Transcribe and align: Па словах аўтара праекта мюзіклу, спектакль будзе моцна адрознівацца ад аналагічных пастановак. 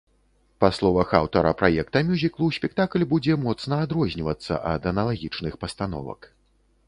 Па 0.63 0.69
словах 0.77 1.11
аўтара 1.17 1.49
праекта 1.59 2.01
мюзіклу, 2.07 2.47
спектакль 2.57 3.05
будзе 3.13 3.37
моцна 3.45 3.75
адрознівацца 3.87 4.53
ад 4.73 4.87
аналагічных 4.93 5.53
пастановак. 5.65 6.21